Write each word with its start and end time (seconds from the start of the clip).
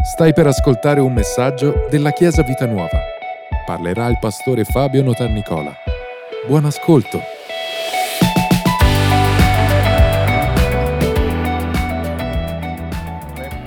Stai 0.00 0.32
per 0.32 0.46
ascoltare 0.46 1.00
un 1.00 1.12
messaggio 1.12 1.86
della 1.90 2.12
Chiesa 2.12 2.44
Vita 2.44 2.66
Nuova. 2.66 3.00
Parlerà 3.66 4.06
il 4.06 4.16
pastore 4.20 4.62
Fabio 4.64 5.02
Notarnicola. 5.02 5.74
Buon 6.46 6.66
ascolto. 6.66 7.18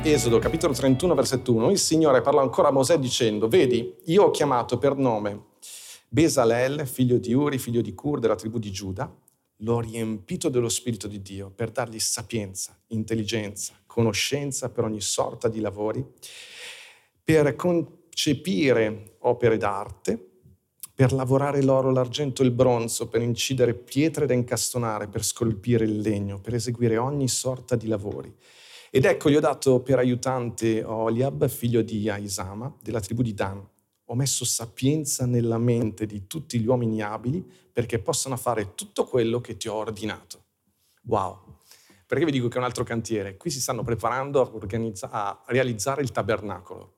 Esodo 0.03 0.39
capitolo 0.39 0.73
31 0.73 1.13
versetto 1.13 1.53
1, 1.53 1.69
il 1.69 1.77
Signore 1.77 2.21
parla 2.21 2.41
ancora 2.41 2.69
a 2.69 2.71
Mosè 2.71 2.97
dicendo, 2.97 3.49
vedi, 3.49 3.93
io 4.05 4.23
ho 4.23 4.31
chiamato 4.31 4.77
per 4.77 4.95
nome 4.95 5.47
Besalel, 6.07 6.87
figlio 6.87 7.17
di 7.17 7.33
Uri, 7.33 7.57
figlio 7.57 7.81
di 7.81 7.93
Cur, 7.93 8.19
della 8.19 8.35
tribù 8.35 8.57
di 8.57 8.71
Giuda, 8.71 9.13
l'ho 9.57 9.79
riempito 9.79 10.49
dello 10.49 10.69
Spirito 10.69 11.07
di 11.07 11.21
Dio 11.21 11.51
per 11.51 11.71
dargli 11.71 11.99
sapienza, 11.99 12.75
intelligenza, 12.87 13.80
conoscenza 13.91 14.69
per 14.69 14.85
ogni 14.85 15.01
sorta 15.01 15.49
di 15.49 15.59
lavori, 15.59 16.01
per 17.21 17.57
concepire 17.57 19.17
opere 19.19 19.57
d'arte, 19.57 20.29
per 20.95 21.11
lavorare 21.11 21.61
l'oro, 21.61 21.91
l'argento 21.91 22.41
e 22.41 22.45
il 22.45 22.51
bronzo, 22.51 23.09
per 23.09 23.21
incidere 23.21 23.73
pietre 23.73 24.25
da 24.25 24.33
incastonare, 24.33 25.09
per 25.09 25.25
scolpire 25.25 25.83
il 25.83 25.99
legno, 25.99 26.39
per 26.39 26.53
eseguire 26.53 26.95
ogni 26.95 27.27
sorta 27.27 27.75
di 27.75 27.87
lavori. 27.87 28.33
Ed 28.89 29.03
ecco, 29.03 29.29
gli 29.29 29.35
ho 29.35 29.41
dato 29.41 29.81
per 29.81 29.97
aiutante 29.97 30.83
Oliab, 30.83 31.49
figlio 31.49 31.81
di 31.81 32.09
Aisama, 32.09 32.73
della 32.81 33.01
tribù 33.01 33.21
di 33.21 33.33
Dan. 33.33 33.61
Ho 34.05 34.15
messo 34.15 34.45
sapienza 34.45 35.25
nella 35.25 35.57
mente 35.57 36.05
di 36.05 36.27
tutti 36.27 36.59
gli 36.59 36.67
uomini 36.67 37.01
abili 37.01 37.45
perché 37.73 37.99
possano 37.99 38.37
fare 38.37 38.73
tutto 38.73 39.03
quello 39.03 39.41
che 39.41 39.57
ti 39.57 39.67
ho 39.67 39.75
ordinato. 39.75 40.43
Wow! 41.07 41.59
Perché 42.11 42.25
vi 42.25 42.31
dico 42.31 42.49
che 42.49 42.55
è 42.55 42.57
un 42.57 42.65
altro 42.65 42.83
cantiere? 42.83 43.37
Qui 43.37 43.49
si 43.49 43.61
stanno 43.61 43.83
preparando 43.83 44.41
a, 44.41 45.09
a 45.11 45.43
realizzare 45.45 46.01
il 46.01 46.11
tabernacolo, 46.11 46.95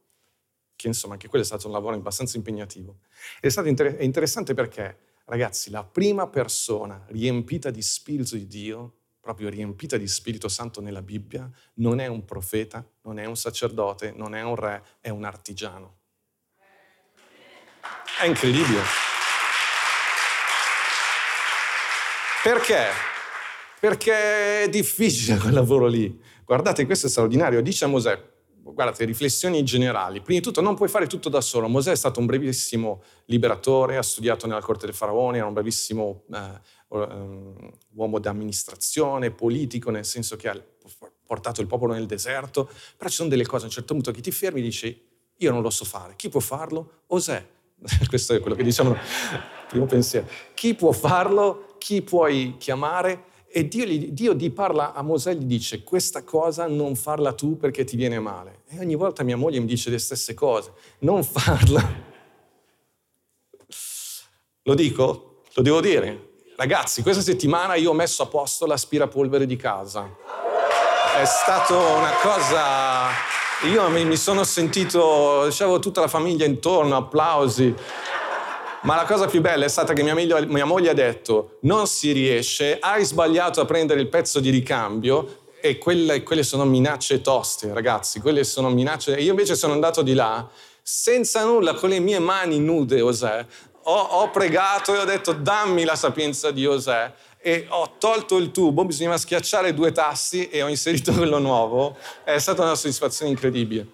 che 0.76 0.88
insomma 0.88 1.13
anche 1.13 1.27
quello 1.27 1.44
è 1.44 1.48
stato 1.48 1.67
un 1.67 1.73
lavoro 1.73 1.94
abbastanza 1.94 2.35
impegnativo. 2.35 3.01
Ed 3.35 3.43
è 3.43 3.49
stato 3.49 3.68
inter- 3.68 3.96
è 3.96 4.01
interessante 4.01 4.55
perché, 4.55 4.98
ragazzi, 5.26 5.70
la 5.70 5.84
prima 5.84 6.26
persona 6.26 7.05
riempita 7.10 7.70
di 7.70 7.84
Spirito 7.84 8.34
di 8.35 8.48
Dio 8.48 8.93
proprio 9.20 9.49
riempita 9.49 9.98
di 9.98 10.07
Spirito 10.07 10.48
Santo 10.48 10.82
nella 10.82 11.04
Bibbia, 11.04 11.48
non 11.76 11.99
è 11.99 12.07
un 12.07 12.26
profeta, 12.26 12.84
non 13.04 13.20
è 13.20 13.26
un 13.26 13.38
sacerdote, 13.38 14.13
non 14.13 14.34
è 14.34 14.41
un 14.41 14.55
re, 14.55 14.84
è 14.99 15.10
un 15.10 15.26
artigiano. 15.26 15.98
È 18.20 18.26
incredibile. 18.26 18.82
Perché? 22.41 23.12
Perché 23.84 24.62
è 24.62 24.70
difficile 24.70 25.37
quel 25.37 25.51
lavoro 25.51 25.87
lì. 25.87 26.17
Guardate, 26.45 26.85
questo 26.85 27.07
è 27.07 27.09
straordinario. 27.09 27.62
Dice 27.62 27.84
a 27.84 27.89
Mosè, 27.89 28.17
guardate, 28.62 29.03
riflessioni 29.03 29.62
generali. 29.63 30.21
Prima 30.21 30.39
di 30.39 30.45
tutto, 30.45 30.62
non 30.62 30.73
puoi 30.73 30.87
fare 30.87 31.05
tutto 31.05 31.27
da 31.27 31.41
solo. 31.41 31.67
Mosè 31.67 31.91
è 31.91 31.95
stato 31.98 32.21
un 32.21 32.26
brevissimo 32.26 33.04
liberatore, 33.26 33.98
ha 33.98 34.01
studiato 34.01 34.48
nella 34.48 34.61
corte 34.61 34.85
del 34.85 34.95
faraone, 34.95 35.39
era 35.39 35.48
un 35.48 35.51
bravissimo 35.51 36.23
eh, 36.34 36.61
um, 36.98 37.71
uomo 37.95 38.20
d'amministrazione, 38.20 39.31
politico, 39.31 39.91
nel 39.91 40.05
senso 40.05 40.37
che 40.37 40.48
ha 40.48 40.57
portato 41.26 41.59
il 41.59 41.67
popolo 41.67 41.91
nel 41.91 42.05
deserto. 42.05 42.70
Però 42.95 43.09
ci 43.09 43.15
sono 43.17 43.27
delle 43.27 43.45
cose 43.45 43.63
a 43.63 43.67
un 43.67 43.73
certo 43.73 43.93
punto 43.93 44.11
che 44.11 44.21
ti 44.21 44.31
fermi 44.31 44.61
e 44.61 44.63
dici, 44.63 45.07
io 45.35 45.51
non 45.51 45.61
lo 45.61 45.70
so 45.70 45.84
fare. 45.84 46.13
Chi 46.15 46.29
può 46.29 46.39
farlo? 46.39 47.01
Osè. 47.07 47.45
Questo 48.07 48.34
è 48.34 48.39
quello 48.39 48.55
che 48.55 48.63
diciamo, 48.63 48.95
primo 49.67 49.87
pensiero. 49.87 50.26
Chi 50.54 50.73
può 50.73 50.93
farlo? 50.93 51.76
Chi 51.79 52.01
puoi 52.01 52.55
chiamare? 52.57 53.31
E 53.55 53.68
Dio, 53.68 53.85
Dio 53.85 54.34
gli 54.34 54.51
parla 54.51 54.93
a 54.93 55.04
Mosè 55.04 55.29
e 55.29 55.35
gli 55.35 55.43
dice 55.43 55.84
questa 55.84 56.23
cosa 56.23 56.65
non 56.65 56.96
farla 56.96 57.34
tu 57.34 57.55
perché 57.55 57.84
ti 57.84 57.95
viene 57.95 58.20
male. 58.20 58.62
E 58.68 58.79
ogni 58.79 58.95
volta 58.95 59.21
mia 59.21 59.37
moglie 59.37 59.60
mi 59.60 59.68
dice 59.68 59.91
le 59.91 59.99
stesse 59.99 60.34
cose. 60.34 60.71
Non 60.99 61.23
farla. 61.23 61.87
Lo 64.63 64.73
dico? 64.73 65.41
Lo 65.53 65.62
devo 65.62 65.81
dire? 65.81 66.31
Ragazzi, 66.56 67.03
questa 67.03 67.22
settimana 67.22 67.75
io 67.75 67.91
ho 67.91 67.94
messo 67.94 68.23
a 68.23 68.25
posto 68.25 68.66
l'aspirapolvere 68.66 69.45
di 69.45 69.55
casa. 69.55 70.09
È 71.22 71.25
stata 71.25 71.78
una 71.78 72.11
cosa 72.23 73.31
io 73.72 73.88
mi, 73.89 74.17
sono 74.17 74.44
sentito, 74.44 75.45
dicevo, 75.45 75.79
tutta 75.79 76.01
la 76.01 76.09
famiglia 76.09 76.45
intorno, 76.45 76.97
applausi. 76.97 77.73
Ma 78.83 78.95
la 78.95 79.05
cosa 79.05 79.27
più 79.27 79.39
bella 79.39 79.63
è 79.63 79.69
stata 79.69 79.94
che 79.94 80.03
mia, 80.03 80.13
miglia, 80.13 80.41
mia 80.45 80.66
moglie 80.66 80.89
ha 80.89 80.94
detto, 80.94 81.57
non 81.61 81.88
si 81.88 82.11
riesce, 82.11 82.79
hai 82.79 83.05
sbagliato 83.05 83.61
a 83.61 83.66
prendere 83.66 84.01
il 84.01 84.09
pezzo 84.09 84.41
di 84.41 84.49
ricambio 84.49 85.44
e 85.61 85.77
quelle, 85.77 86.21
quelle 86.21 86.44
sono 86.44 86.66
minacce 86.66 87.22
toste, 87.22 87.73
ragazzi, 87.73 88.19
quelle 88.19 88.43
sono 88.43 88.69
minacce... 88.69 89.16
Io 89.16 89.29
invece 89.29 89.55
sono 89.55 89.72
andato 89.72 90.01
di 90.01 90.13
là, 90.13 90.45
senza 90.81 91.45
nulla, 91.45 91.75
con 91.75 91.88
le 91.89 91.99
mie 91.99 92.19
mani 92.19 92.59
nude, 92.59 92.99
Osè, 92.99 93.45
ho, 93.83 93.97
ho 93.97 94.29
pregato 94.31 94.93
e 94.93 94.97
ho 94.97 95.05
detto 95.05 95.31
dammi 95.31 95.85
la 95.85 95.95
sapienza 95.95 96.51
di 96.51 96.66
Osè 96.66 97.09
e 97.39 97.66
ho 97.69 97.95
tolto 97.97 98.35
il 98.35 98.51
tubo, 98.51 98.83
bisognava 98.83 99.17
schiacciare 99.17 99.73
due 99.73 99.93
tasti 99.93 100.49
e 100.49 100.61
ho 100.61 100.67
inserito 100.67 101.11
quello 101.16 101.39
nuovo. 101.39 101.95
È 102.25 102.38
stata 102.38 102.63
una 102.63 102.75
soddisfazione 102.75 103.31
incredibile. 103.31 103.88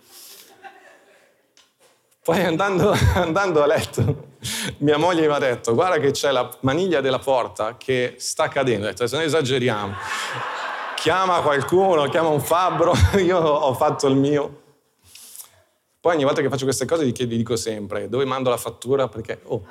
Poi 2.30 2.44
andando, 2.44 2.92
andando, 3.16 3.64
a 3.64 3.66
letto, 3.66 4.36
mia 4.82 4.98
moglie 4.98 5.26
mi 5.26 5.34
ha 5.34 5.40
detto, 5.40 5.74
guarda 5.74 5.98
che 5.98 6.12
c'è 6.12 6.32
la 6.32 6.48
maniglia 6.60 7.02
della 7.02 7.18
porta 7.18 7.76
che 7.76 8.18
sta 8.20 8.48
cadendo. 8.50 8.86
Ho 8.86 8.90
detto, 8.90 9.08
se 9.08 9.16
non 9.16 9.26
esageriamo, 9.26 9.96
chiama 10.96 11.42
qualcuno, 11.42 12.08
chiama 12.08 12.28
un 12.28 12.40
fabbro, 12.40 12.94
io 13.18 13.40
ho 13.40 13.74
fatto 13.74 14.06
il 14.06 14.16
mio. 14.16 14.62
Poi 16.00 16.14
ogni 16.14 16.24
volta 16.24 16.42
che 16.42 16.50
faccio 16.50 16.66
queste 16.66 16.86
cose 16.86 17.04
gli 17.08 17.26
dico 17.26 17.56
sempre, 17.56 18.08
dove 18.10 18.26
mando 18.26 18.52
la 18.52 18.58
fattura? 18.58 19.08
Perché, 19.08 19.42
oh, 19.46 19.66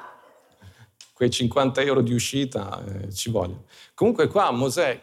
quei 1.12 1.30
50 1.30 1.80
euro 1.82 2.00
di 2.00 2.12
uscita 2.12 2.82
eh, 2.84 3.14
ci 3.14 3.30
vogliono. 3.30 3.66
Comunque 3.94 4.26
qua 4.26 4.50
Mosè, 4.50 5.00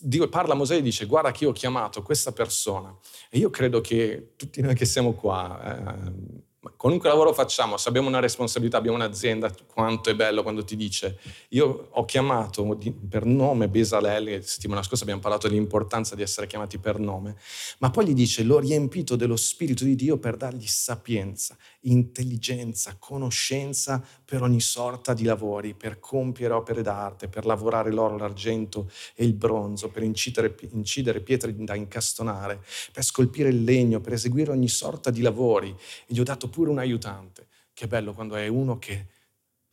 Dio 0.00 0.30
parla 0.30 0.54
a 0.54 0.56
Mosè 0.56 0.76
e 0.76 0.82
dice 0.82 1.04
guarda 1.04 1.30
che 1.30 1.44
io 1.44 1.50
ho 1.50 1.52
chiamato 1.52 2.00
questa 2.00 2.32
persona 2.32 2.96
e 3.28 3.36
io 3.36 3.50
credo 3.50 3.82
che 3.82 4.32
tutti 4.36 4.62
noi 4.62 4.74
che 4.74 4.86
siamo 4.86 5.12
qua, 5.12 6.06
eh, 6.06 6.48
qualunque 6.76 7.08
lavoro 7.08 7.32
facciamo, 7.32 7.78
se 7.78 7.88
abbiamo 7.88 8.08
una 8.08 8.20
responsabilità, 8.20 8.76
abbiamo 8.76 8.98
un'azienda, 8.98 9.50
quanto 9.66 10.10
è 10.10 10.14
bello 10.14 10.42
quando 10.42 10.62
ti 10.62 10.76
dice, 10.76 11.18
io 11.50 11.88
ho 11.90 12.04
chiamato 12.04 12.78
per 13.08 13.24
nome 13.24 13.68
Besalel, 13.68 14.44
settimana 14.44 14.82
scorsa 14.82 15.04
abbiamo 15.04 15.22
parlato 15.22 15.48
dell'importanza 15.48 16.14
di 16.14 16.20
essere 16.20 16.46
chiamati 16.46 16.76
per 16.76 16.98
nome, 16.98 17.36
ma 17.78 17.90
poi 17.90 18.08
gli 18.08 18.12
dice, 18.12 18.42
l'ho 18.42 18.58
riempito 18.58 19.16
dello 19.16 19.36
Spirito 19.36 19.84
di 19.84 19.94
Dio 19.94 20.18
per 20.18 20.36
dargli 20.36 20.66
sapienza, 20.66 21.56
intelligenza, 21.82 22.96
conoscenza 22.98 24.04
per 24.22 24.42
ogni 24.42 24.60
sorta 24.60 25.14
di 25.14 25.24
lavori, 25.24 25.72
per 25.72 25.98
compiere 25.98 26.52
opere 26.52 26.82
d'arte, 26.82 27.28
per 27.28 27.46
lavorare 27.46 27.90
l'oro, 27.90 28.18
l'argento 28.18 28.90
e 29.14 29.24
il 29.24 29.32
bronzo, 29.32 29.88
per 29.88 30.02
incidere, 30.02 30.54
incidere 30.72 31.20
pietre 31.20 31.54
da 31.56 31.74
incastonare, 31.74 32.62
per 32.92 33.02
scolpire 33.02 33.48
il 33.48 33.64
legno, 33.64 34.00
per 34.00 34.12
eseguire 34.12 34.50
ogni 34.50 34.68
sorta 34.68 35.10
di 35.10 35.22
lavori. 35.22 35.70
E 35.70 36.12
gli 36.12 36.20
ho 36.20 36.24
dato 36.24 36.48
pure 36.50 36.70
un 36.70 36.78
aiutante. 36.78 37.48
Che 37.72 37.86
bello 37.86 38.12
quando 38.12 38.36
è 38.36 38.46
uno 38.46 38.78
che 38.78 39.06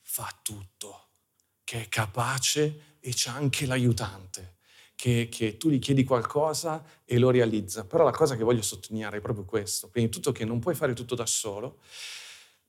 fa 0.02 0.34
tutto, 0.42 1.10
che 1.64 1.84
è 1.84 1.90
capace 1.90 2.98
e 3.00 3.12
c'è 3.12 3.30
anche 3.30 3.66
l'aiutante. 3.66 4.56
Che, 4.96 5.28
che, 5.30 5.58
tu 5.58 5.70
gli 5.70 5.78
chiedi 5.78 6.04
qualcosa 6.04 6.84
e 7.06 7.20
lo 7.20 7.30
realizza. 7.30 7.86
Però 7.86 8.04
la 8.04 8.12
cosa 8.12 8.36
che 8.36 8.44
voglio 8.44 8.64
sottolineare 8.64 9.18
è 9.18 9.22
proprio 9.22 9.46
questo. 9.46 9.90
Prima 9.90 10.08
di 10.08 10.12
tutto 10.12 10.32
che 10.32 10.44
non 10.46 10.60
puoi 10.60 10.74
fare 10.74 10.94
tutto 10.94 11.14
da 11.14 11.26
solo, 11.26 11.80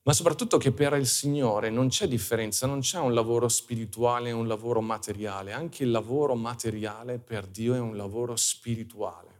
ma 0.03 0.13
soprattutto 0.13 0.57
che 0.57 0.71
per 0.71 0.93
il 0.93 1.07
Signore 1.07 1.69
non 1.69 1.87
c'è 1.87 2.07
differenza, 2.07 2.67
non 2.67 2.81
c'è 2.81 2.99
un 2.99 3.13
lavoro 3.13 3.47
spirituale 3.47 4.29
e 4.29 4.33
un 4.33 4.47
lavoro 4.47 4.81
materiale. 4.81 5.53
Anche 5.53 5.83
il 5.83 5.91
lavoro 5.91 6.35
materiale 6.35 7.17
per 7.17 7.47
Dio 7.47 7.73
è 7.73 7.79
un 7.79 7.97
lavoro 7.97 8.35
spirituale. 8.35 9.38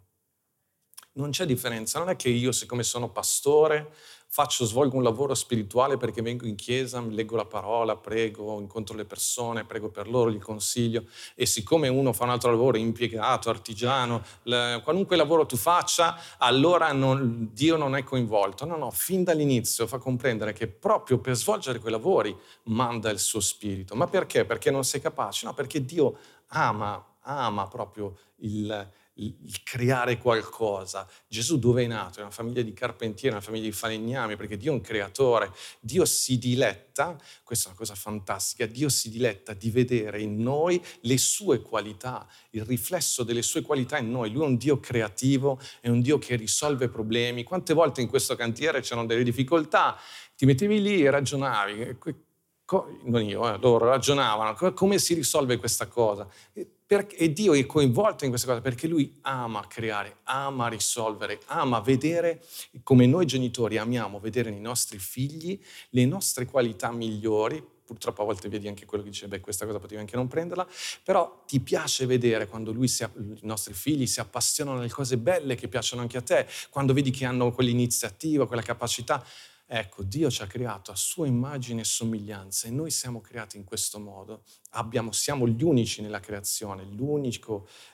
Non 1.19 1.31
c'è 1.31 1.45
differenza, 1.45 1.99
non 1.99 2.09
è 2.09 2.15
che 2.15 2.29
io, 2.29 2.53
siccome 2.53 2.81
sono 2.81 3.09
pastore, 3.09 3.91
faccio, 4.25 4.63
svolgo 4.63 4.95
un 4.95 5.03
lavoro 5.03 5.33
spirituale 5.33 5.97
perché 5.97 6.21
vengo 6.21 6.45
in 6.45 6.55
chiesa, 6.55 7.01
leggo 7.01 7.35
la 7.35 7.43
parola, 7.43 7.97
prego, 7.97 8.57
incontro 8.61 8.95
le 8.95 9.03
persone, 9.03 9.65
prego 9.65 9.89
per 9.89 10.07
loro, 10.07 10.31
gli 10.31 10.39
consiglio 10.39 11.03
e 11.35 11.45
siccome 11.45 11.89
uno 11.89 12.13
fa 12.13 12.23
un 12.23 12.29
altro 12.29 12.51
lavoro, 12.51 12.77
impiegato, 12.77 13.49
artigiano, 13.49 14.23
qualunque 14.81 15.17
lavoro 15.17 15.45
tu 15.45 15.57
faccia, 15.57 16.17
allora 16.37 16.93
non, 16.93 17.49
Dio 17.51 17.75
non 17.75 17.97
è 17.97 18.03
coinvolto. 18.03 18.63
No, 18.63 18.77
no, 18.77 18.89
fin 18.89 19.25
dall'inizio 19.25 19.87
fa 19.87 19.97
comprendere 19.97 20.53
che 20.53 20.67
proprio 20.67 21.19
per 21.19 21.35
svolgere 21.35 21.79
quei 21.79 21.91
lavori 21.91 22.33
manda 22.63 23.09
il 23.09 23.19
suo 23.19 23.41
spirito. 23.41 23.93
Ma 23.93 24.07
perché? 24.07 24.45
Perché 24.45 24.71
non 24.71 24.85
sei 24.85 25.01
capace? 25.01 25.45
No, 25.45 25.53
perché 25.53 25.83
Dio 25.83 26.17
ama, 26.47 27.03
ama 27.23 27.67
proprio 27.67 28.17
il 28.37 28.89
il 29.25 29.63
creare 29.63 30.17
qualcosa. 30.17 31.07
Gesù 31.27 31.59
dove 31.59 31.83
è 31.83 31.87
nato? 31.87 32.19
In 32.19 32.25
una 32.25 32.33
famiglia 32.33 32.61
di 32.61 32.73
carpentieri, 32.73 33.35
una 33.35 33.43
famiglia 33.43 33.65
di 33.65 33.71
falegnami, 33.71 34.35
perché 34.35 34.57
Dio 34.57 34.71
è 34.71 34.75
un 34.75 34.81
creatore. 34.81 35.51
Dio 35.79 36.05
si 36.05 36.37
diletta, 36.37 37.17
questa 37.43 37.65
è 37.65 37.69
una 37.69 37.77
cosa 37.77 37.95
fantastica, 37.95 38.65
Dio 38.65 38.89
si 38.89 39.09
diletta 39.09 39.53
di 39.53 39.69
vedere 39.69 40.21
in 40.21 40.41
noi 40.41 40.81
le 41.01 41.17
sue 41.17 41.61
qualità, 41.61 42.27
il 42.51 42.63
riflesso 42.63 43.23
delle 43.23 43.41
sue 43.41 43.61
qualità 43.61 43.97
in 43.97 44.09
noi. 44.09 44.31
Lui 44.31 44.43
è 44.43 44.47
un 44.47 44.57
Dio 44.57 44.79
creativo, 44.79 45.59
è 45.81 45.89
un 45.89 46.01
Dio 46.01 46.17
che 46.17 46.35
risolve 46.35 46.87
problemi. 46.89 47.43
Quante 47.43 47.73
volte 47.73 48.01
in 48.01 48.07
questo 48.07 48.35
cantiere 48.35 48.81
c'erano 48.81 49.07
delle 49.07 49.23
difficoltà, 49.23 49.97
ti 50.35 50.45
mettevi 50.45 50.81
lì 50.81 51.03
e 51.03 51.09
ragionavi, 51.09 51.97
non 53.03 53.23
io, 53.23 53.51
eh, 53.51 53.57
loro 53.59 53.85
ragionavano, 53.85 54.73
come 54.73 54.99
si 54.99 55.13
risolve 55.13 55.57
questa 55.57 55.87
cosa? 55.87 56.27
e 56.89 57.33
Dio 57.33 57.53
è 57.53 57.65
coinvolto 57.67 58.23
in 58.23 58.31
questa 58.31 58.47
cosa 58.47 58.61
perché 58.61 58.87
Lui 58.87 59.19
ama 59.21 59.67
creare, 59.67 60.17
ama 60.23 60.67
risolvere, 60.67 61.39
ama 61.45 61.79
vedere 61.81 62.43
come 62.81 63.05
noi 63.05 63.27
genitori 63.27 63.77
amiamo 63.77 64.19
vedere 64.19 64.49
nei 64.49 64.59
nostri 64.59 64.97
figli 64.97 65.61
le 65.89 66.05
nostre 66.05 66.45
qualità 66.45 66.91
migliori. 66.91 67.63
Purtroppo 67.85 68.23
a 68.23 68.25
volte 68.25 68.49
vedi 68.49 68.67
anche 68.67 68.85
quello 68.85 69.03
che 69.03 69.09
dice, 69.09 69.27
beh, 69.27 69.39
questa 69.39 69.65
cosa 69.65 69.79
potevi 69.79 69.99
anche 69.99 70.15
non 70.15 70.27
prenderla, 70.27 70.67
però 71.03 71.43
ti 71.47 71.59
piace 71.59 72.05
vedere 72.07 72.47
quando 72.47 72.75
si, 72.87 73.03
i 73.03 73.39
nostri 73.41 73.73
figli 73.73 74.05
si 74.05 74.19
appassionano 74.19 74.79
alle 74.79 74.89
cose 74.89 75.17
belle 75.17 75.55
che 75.55 75.67
piacciono 75.67 76.01
anche 76.01 76.17
a 76.17 76.21
te, 76.21 76.47
quando 76.69 76.93
vedi 76.93 77.09
che 77.09 77.25
hanno 77.25 77.51
quell'iniziativa, 77.51 78.47
quella 78.47 78.61
capacità. 78.61 79.23
Ecco, 79.71 80.01
Dio 80.01 80.31
ci 80.31 80.41
ha 80.41 80.47
creato 80.47 80.89
a 80.89 80.95
sua 80.95 81.27
immagine 81.27 81.81
e 81.81 81.83
somiglianza 81.83 82.67
e 82.67 82.71
noi 82.71 82.89
siamo 82.89 83.21
creati 83.21 83.57
in 83.57 83.65
questo 83.65 83.99
modo. 83.99 84.41
Abbiamo, 84.71 85.11
siamo 85.11 85.47
gli 85.47 85.61
unici 85.61 86.01
nella 86.01 86.19
creazione, 86.19 86.87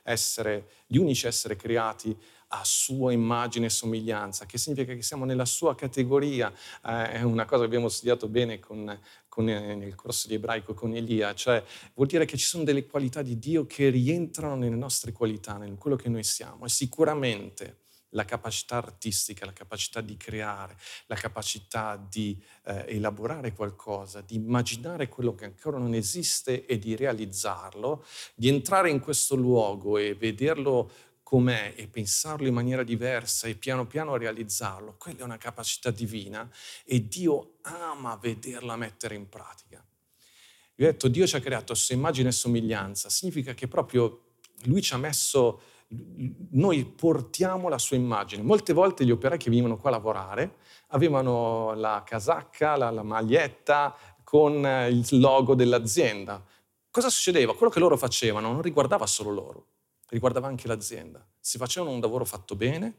essere, 0.03 0.69
gli 0.87 0.95
unici 0.95 1.27
essere 1.27 1.57
creati 1.57 2.17
a 2.47 2.63
sua 2.63 3.11
immagine 3.11 3.65
e 3.65 3.69
somiglianza, 3.69 4.45
che 4.45 4.57
significa 4.57 4.93
che 4.93 5.01
siamo 5.01 5.25
nella 5.25 5.43
sua 5.43 5.75
categoria. 5.75 6.49
Eh, 6.85 7.11
è 7.11 7.21
una 7.23 7.43
cosa 7.43 7.61
che 7.63 7.67
abbiamo 7.67 7.89
studiato 7.89 8.29
bene 8.29 8.59
con, 8.59 8.97
con, 9.27 9.49
eh, 9.49 9.75
nel 9.75 9.95
corso 9.95 10.29
di 10.29 10.35
ebraico 10.35 10.73
con 10.73 10.95
Elia, 10.95 11.33
cioè 11.33 11.61
vuol 11.93 12.07
dire 12.07 12.23
che 12.23 12.37
ci 12.37 12.45
sono 12.45 12.63
delle 12.63 12.85
qualità 12.85 13.21
di 13.21 13.37
Dio 13.37 13.65
che 13.65 13.89
rientrano 13.89 14.55
nelle 14.55 14.77
nostre 14.77 15.11
qualità, 15.11 15.61
in 15.65 15.75
quello 15.75 15.97
che 15.97 16.07
noi 16.07 16.23
siamo. 16.23 16.63
E 16.63 16.69
sicuramente 16.69 17.83
la 18.15 18.25
capacità 18.25 18.77
artistica, 18.77 19.45
la 19.45 19.53
capacità 19.53 20.01
di 20.01 20.17
creare, 20.17 20.75
la 21.05 21.15
capacità 21.15 21.95
di 21.95 22.41
eh, 22.63 22.85
elaborare 22.87 23.53
qualcosa, 23.53 24.21
di 24.21 24.35
immaginare 24.35 25.07
quello 25.07 25.35
che 25.35 25.45
ancora 25.45 25.77
non 25.77 25.93
esiste 25.93 26.65
e 26.65 26.79
di 26.79 26.95
realizzarlo, 26.95 28.03
di 28.33 28.47
entrare 28.47 28.89
in 28.89 28.99
questo 28.99 29.35
luogo 29.35 29.97
e 29.97 30.15
vederlo 30.15 30.89
com'è 31.21 31.73
e 31.75 31.87
pensarlo 31.87 32.47
in 32.47 32.53
maniera 32.53 32.83
diversa 32.83 33.47
e 33.47 33.55
piano 33.55 33.87
piano 33.87 34.15
realizzarlo, 34.15 34.95
quella 34.97 35.19
è 35.19 35.23
una 35.23 35.37
capacità 35.37 35.89
divina 35.91 36.49
e 36.83 37.07
Dio 37.07 37.57
ama 37.63 38.15
vederla 38.15 38.75
mettere 38.75 39.15
in 39.15 39.27
pratica. 39.27 39.83
Vi 40.75 40.83
ho 40.83 40.91
detto, 40.91 41.07
Dio 41.07 41.25
ci 41.25 41.35
ha 41.35 41.39
creato 41.39 41.73
a 41.73 41.75
sua 41.75 41.95
immagine 41.95 42.29
e 42.29 42.31
somiglianza, 42.31 43.09
significa 43.09 43.53
che 43.53 43.67
proprio 43.67 44.35
Lui 44.65 44.81
ci 44.81 44.93
ha 44.93 44.97
messo 44.97 45.61
noi 45.87 46.85
portiamo 46.85 47.69
la 47.69 47.77
sua 47.77 47.97
immagine. 47.97 48.43
Molte 48.43 48.73
volte 48.73 49.05
gli 49.05 49.11
operai 49.11 49.37
che 49.37 49.49
venivano 49.49 49.77
qua 49.77 49.89
a 49.89 49.93
lavorare 49.93 50.57
avevano 50.89 51.73
la 51.73 52.03
casacca, 52.05 52.75
la, 52.75 52.89
la 52.89 53.03
maglietta 53.03 53.95
con 54.23 54.65
il 54.89 55.07
logo 55.19 55.55
dell'azienda. 55.55 56.43
Cosa 56.89 57.09
succedeva? 57.09 57.55
Quello 57.55 57.71
che 57.71 57.79
loro 57.79 57.97
facevano 57.97 58.51
non 58.51 58.61
riguardava 58.61 59.05
solo 59.05 59.31
loro, 59.31 59.65
riguardava 60.07 60.47
anche 60.47 60.67
l'azienda. 60.67 61.25
Se 61.39 61.57
facevano 61.57 61.91
un 61.91 61.99
lavoro 61.99 62.25
fatto 62.25 62.55
bene, 62.55 62.95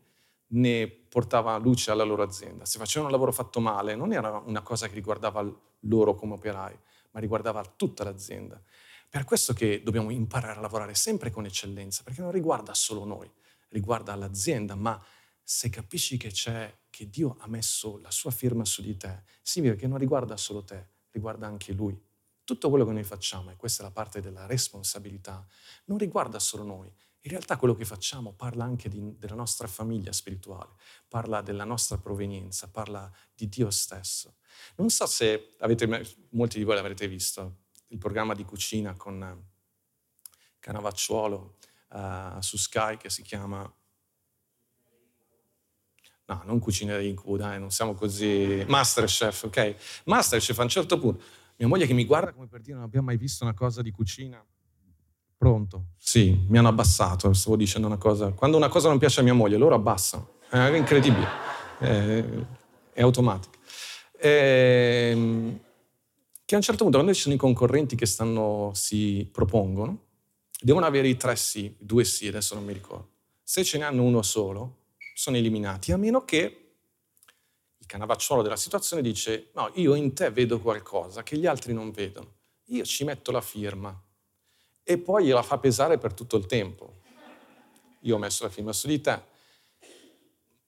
ne 0.48 0.86
portava 0.86 1.56
luce 1.56 1.90
alla 1.90 2.04
loro 2.04 2.22
azienda. 2.22 2.64
Se 2.64 2.78
facevano 2.78 3.06
un 3.06 3.12
lavoro 3.12 3.32
fatto 3.32 3.58
male, 3.58 3.96
non 3.96 4.12
era 4.12 4.42
una 4.44 4.62
cosa 4.62 4.86
che 4.86 4.94
riguardava 4.94 5.44
loro 5.80 6.14
come 6.14 6.34
operai, 6.34 6.78
ma 7.12 7.20
riguardava 7.20 7.64
tutta 7.64 8.04
l'azienda. 8.04 8.60
Per 9.08 9.24
questo 9.24 9.52
che 9.52 9.82
dobbiamo 9.82 10.10
imparare 10.10 10.58
a 10.58 10.60
lavorare 10.60 10.94
sempre 10.94 11.30
con 11.30 11.46
eccellenza, 11.46 12.02
perché 12.02 12.20
non 12.20 12.32
riguarda 12.32 12.74
solo 12.74 13.04
noi, 13.04 13.30
riguarda 13.68 14.14
l'azienda, 14.14 14.74
ma 14.74 15.02
se 15.42 15.68
capisci 15.68 16.16
che 16.16 16.30
c'è, 16.30 16.80
che 16.90 17.08
Dio 17.08 17.36
ha 17.38 17.46
messo 17.46 17.98
la 17.98 18.10
sua 18.10 18.30
firma 18.30 18.64
su 18.64 18.82
di 18.82 18.96
te, 18.96 19.22
significa 19.42 19.80
che 19.80 19.86
non 19.86 19.98
riguarda 19.98 20.36
solo 20.36 20.64
te, 20.64 20.88
riguarda 21.10 21.46
anche 21.46 21.72
Lui. 21.72 21.96
Tutto 22.42 22.68
quello 22.68 22.84
che 22.84 22.92
noi 22.92 23.04
facciamo, 23.04 23.50
e 23.50 23.56
questa 23.56 23.82
è 23.82 23.86
la 23.86 23.92
parte 23.92 24.20
della 24.20 24.46
responsabilità, 24.46 25.46
non 25.84 25.98
riguarda 25.98 26.38
solo 26.38 26.64
noi. 26.64 26.92
In 27.20 27.30
realtà 27.30 27.56
quello 27.56 27.74
che 27.74 27.84
facciamo 27.84 28.32
parla 28.34 28.64
anche 28.64 28.88
di, 28.88 29.18
della 29.18 29.34
nostra 29.34 29.66
famiglia 29.66 30.12
spirituale, 30.12 30.74
parla 31.08 31.42
della 31.42 31.64
nostra 31.64 31.98
provenienza, 31.98 32.68
parla 32.68 33.10
di 33.34 33.48
Dio 33.48 33.70
stesso. 33.70 34.36
Non 34.76 34.90
so 34.90 35.06
se 35.06 35.54
avete, 35.58 35.86
molti 36.30 36.58
di 36.58 36.64
voi 36.64 36.76
l'avrete 36.76 37.08
visto, 37.08 37.64
il 37.88 37.98
programma 37.98 38.34
di 38.34 38.44
cucina 38.44 38.94
con 38.94 39.22
eh, 39.22 39.54
Canavacciuolo 40.58 41.56
uh, 41.90 42.40
su 42.40 42.56
Sky 42.56 42.96
che 42.96 43.10
si 43.10 43.22
chiama... 43.22 43.70
No, 46.28 46.42
non 46.44 46.58
Cucina 46.58 46.98
Incubo, 46.98 47.36
dai, 47.36 47.60
non 47.60 47.70
siamo 47.70 47.94
così... 47.94 48.64
Masterchef, 48.66 49.44
ok? 49.44 50.02
Masterchef 50.06 50.58
a 50.58 50.62
un 50.62 50.68
certo 50.68 50.98
punto... 50.98 51.22
Mia 51.58 51.68
moglie 51.68 51.86
che 51.86 51.94
mi 51.94 52.04
guarda 52.04 52.32
come 52.32 52.48
per 52.48 52.60
dire 52.60 52.74
non 52.74 52.82
abbiamo 52.82 53.06
mai 53.06 53.16
visto 53.16 53.44
una 53.44 53.54
cosa 53.54 53.80
di 53.80 53.90
cucina. 53.90 54.44
Pronto? 55.38 55.90
Sì, 55.96 56.46
mi 56.48 56.58
hanno 56.58 56.68
abbassato, 56.68 57.32
stavo 57.32 57.56
dicendo 57.56 57.86
una 57.86 57.96
cosa. 57.96 58.32
Quando 58.32 58.56
una 58.56 58.68
cosa 58.68 58.88
non 58.88 58.98
piace 58.98 59.20
a 59.20 59.22
mia 59.22 59.34
moglie, 59.34 59.56
loro 59.56 59.74
abbassano. 59.74 60.38
È 60.48 60.58
incredibile. 60.74 61.26
È, 61.78 62.24
è 62.92 63.02
automatico. 63.02 63.54
E, 64.18 65.10
ehm, 65.12 65.60
che 66.46 66.54
a 66.54 66.58
un 66.58 66.62
certo 66.62 66.84
punto, 66.84 66.98
quando 66.98 67.12
ci 67.12 67.22
sono 67.22 67.34
i 67.34 67.38
concorrenti 67.38 67.96
che 67.96 68.06
stanno, 68.06 68.70
si 68.72 69.28
propongono, 69.32 70.04
devono 70.60 70.86
avere 70.86 71.08
i 71.08 71.16
tre 71.16 71.34
sì, 71.34 71.74
due 71.76 72.04
sì, 72.04 72.28
adesso 72.28 72.54
non 72.54 72.64
mi 72.64 72.72
ricordo. 72.72 73.14
Se 73.42 73.64
ce 73.64 73.78
ne 73.78 73.84
hanno 73.84 74.04
uno 74.04 74.22
solo, 74.22 74.84
sono 75.12 75.36
eliminati, 75.36 75.90
a 75.90 75.96
meno 75.96 76.24
che 76.24 76.70
il 77.76 77.86
canavacciolo 77.86 78.42
della 78.42 78.56
situazione 78.56 79.02
dice, 79.02 79.50
no, 79.54 79.72
io 79.74 79.96
in 79.96 80.14
te 80.14 80.30
vedo 80.30 80.60
qualcosa 80.60 81.24
che 81.24 81.36
gli 81.36 81.46
altri 81.46 81.72
non 81.72 81.90
vedono, 81.90 82.34
io 82.66 82.84
ci 82.84 83.02
metto 83.02 83.32
la 83.32 83.40
firma 83.40 84.00
e 84.84 84.98
poi 84.98 85.24
gliela 85.24 85.42
fa 85.42 85.58
pesare 85.58 85.98
per 85.98 86.14
tutto 86.14 86.36
il 86.36 86.46
tempo. 86.46 87.02
Io 88.02 88.14
ho 88.14 88.18
messo 88.18 88.44
la 88.44 88.50
firma 88.50 88.72
su 88.72 88.86
di 88.86 89.00
te. 89.00 89.20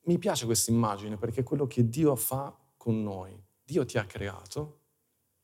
Mi 0.03 0.19
piace 0.19 0.45
questa 0.45 0.73
immagine 0.73 1.17
perché 1.17 1.41
è 1.41 1.45
quello 1.45 1.69
che 1.69 1.89
Dio 1.89 2.17
fa 2.17 2.53
con 2.77 3.01
noi. 3.01 3.41
Dio 3.63 3.85
ti 3.85 3.97
ha 3.97 4.05
creato 4.05 4.78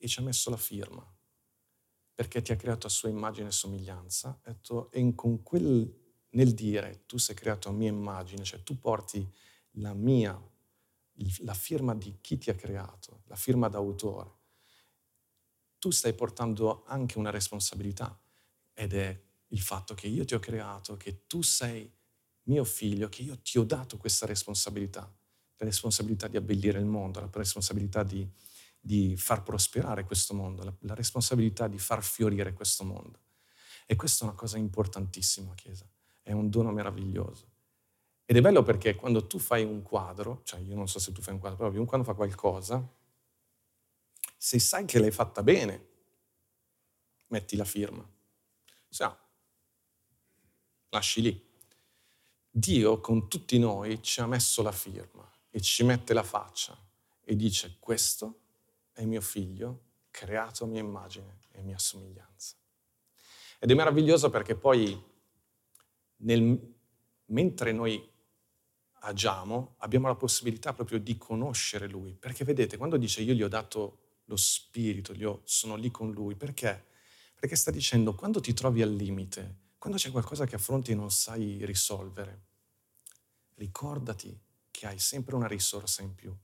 e 0.04 0.08
ci 0.08 0.20
ha 0.20 0.22
messo 0.22 0.50
la 0.50 0.58
firma, 0.58 1.02
perché 2.14 2.42
ti 2.42 2.52
ha 2.52 2.56
creato 2.56 2.86
a 2.86 2.90
sua 2.90 3.08
immagine 3.08 3.48
e 3.48 3.52
somiglianza, 3.52 4.40
e 4.90 5.14
con 5.14 5.42
quel, 5.42 5.92
nel 6.30 6.52
dire 6.52 7.04
tu 7.06 7.16
sei 7.16 7.34
creato 7.34 7.70
a 7.70 7.72
mia 7.72 7.88
immagine, 7.88 8.44
cioè 8.44 8.62
tu 8.62 8.78
porti 8.78 9.26
la 9.78 9.94
mia, 9.94 10.38
la 11.38 11.54
firma 11.54 11.94
di 11.94 12.18
chi 12.20 12.36
ti 12.36 12.50
ha 12.50 12.54
creato, 12.54 13.22
la 13.26 13.36
firma 13.36 13.68
d'autore, 13.68 14.30
tu 15.78 15.90
stai 15.90 16.12
portando 16.12 16.84
anche 16.84 17.18
una 17.18 17.30
responsabilità 17.30 18.18
ed 18.74 18.92
è 18.92 19.22
il 19.48 19.60
fatto 19.60 19.94
che 19.94 20.06
io 20.06 20.24
ti 20.24 20.34
ho 20.34 20.38
creato, 20.38 20.96
che 20.96 21.26
tu 21.26 21.40
sei 21.40 21.90
mio 22.44 22.64
figlio, 22.64 23.08
che 23.08 23.22
io 23.22 23.38
ti 23.40 23.58
ho 23.58 23.64
dato 23.64 23.96
questa 23.96 24.26
responsabilità, 24.26 25.00
la 25.00 25.64
responsabilità 25.64 26.28
di 26.28 26.36
abbellire 26.36 26.78
il 26.78 26.84
mondo, 26.84 27.20
la 27.20 27.30
responsabilità 27.32 28.02
di 28.02 28.28
di 28.86 29.16
far 29.16 29.42
prosperare 29.42 30.04
questo 30.04 30.34
mondo, 30.34 30.62
la, 30.62 30.74
la 30.80 30.94
responsabilità 30.94 31.68
di 31.68 31.78
far 31.78 32.04
fiorire 32.04 32.52
questo 32.52 32.84
mondo. 32.84 33.18
E 33.86 33.96
questa 33.96 34.24
è 34.24 34.28
una 34.28 34.36
cosa 34.36 34.58
importantissima, 34.58 35.54
Chiesa, 35.54 35.88
è 36.20 36.32
un 36.32 36.50
dono 36.50 36.70
meraviglioso. 36.70 37.50
Ed 38.26 38.36
è 38.36 38.42
bello 38.42 38.62
perché 38.62 38.94
quando 38.94 39.26
tu 39.26 39.38
fai 39.38 39.64
un 39.64 39.80
quadro, 39.80 40.42
cioè 40.44 40.60
io 40.60 40.74
non 40.74 40.86
so 40.86 40.98
se 40.98 41.12
tu 41.12 41.22
fai 41.22 41.32
un 41.32 41.40
quadro, 41.40 41.70
però 41.70 41.84
quando 41.86 42.06
fa 42.06 42.12
qualcosa, 42.12 42.86
se 44.36 44.58
sai 44.58 44.84
che 44.84 44.98
l'hai 44.98 45.10
fatta 45.10 45.42
bene, 45.42 45.88
metti 47.28 47.56
la 47.56 47.64
firma. 47.64 48.06
Se 48.90 49.02
no, 49.02 49.18
lasci 50.90 51.22
lì. 51.22 51.52
Dio 52.50 53.00
con 53.00 53.30
tutti 53.30 53.58
noi 53.58 54.02
ci 54.02 54.20
ha 54.20 54.26
messo 54.26 54.60
la 54.60 54.72
firma 54.72 55.26
e 55.48 55.62
ci 55.62 55.84
mette 55.84 56.12
la 56.12 56.22
faccia 56.22 56.78
e 57.22 57.34
dice 57.34 57.76
questo 57.80 58.40
è 58.94 59.04
mio 59.04 59.20
figlio, 59.20 59.82
creato 60.10 60.64
a 60.64 60.66
mia 60.66 60.80
immagine 60.80 61.40
e 61.50 61.62
mia 61.62 61.78
somiglianza. 61.78 62.56
Ed 63.58 63.70
è 63.70 63.74
meraviglioso 63.74 64.30
perché 64.30 64.54
poi, 64.56 64.98
nel, 66.16 66.74
mentre 67.26 67.72
noi 67.72 68.10
agiamo, 69.00 69.74
abbiamo 69.78 70.06
la 70.06 70.14
possibilità 70.14 70.72
proprio 70.72 70.98
di 70.98 71.16
conoscere 71.18 71.88
Lui. 71.88 72.14
Perché 72.14 72.44
vedete, 72.44 72.76
quando 72.76 72.96
dice 72.96 73.22
io 73.22 73.34
gli 73.34 73.42
ho 73.42 73.48
dato 73.48 73.98
lo 74.26 74.36
Spirito, 74.36 75.12
ho, 75.24 75.42
sono 75.44 75.76
lì 75.76 75.90
con 75.90 76.10
Lui, 76.12 76.36
perché? 76.36 76.86
Perché 77.38 77.56
sta 77.56 77.70
dicendo, 77.70 78.14
quando 78.14 78.40
ti 78.40 78.54
trovi 78.54 78.82
al 78.82 78.92
limite, 78.92 79.62
Quando 79.84 80.00
c'è 80.00 80.10
qualcosa 80.10 80.46
che 80.46 80.54
affronti 80.54 80.92
e 80.92 80.94
non 80.94 81.10
sai 81.10 81.62
risolvere, 81.66 82.46
ricordati 83.56 84.40
che 84.70 84.86
hai 84.86 84.98
sempre 84.98 85.34
una 85.34 85.46
risorsa 85.46 86.00
in 86.00 86.14
più, 86.14 86.34